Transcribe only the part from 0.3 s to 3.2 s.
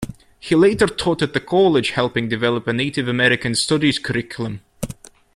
He later taught at the college, helping develop a Native